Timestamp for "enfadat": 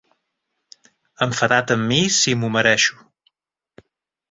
1.25-1.75